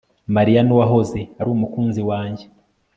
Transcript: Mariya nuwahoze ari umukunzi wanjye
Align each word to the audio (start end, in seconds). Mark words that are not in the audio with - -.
Mariya 0.35 0.61
nuwahoze 0.63 1.19
ari 1.39 1.49
umukunzi 1.55 2.01
wanjye 2.09 2.45